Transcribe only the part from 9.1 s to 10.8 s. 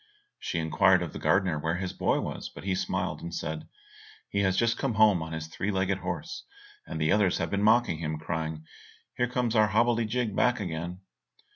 "Here comes our hobblety jig back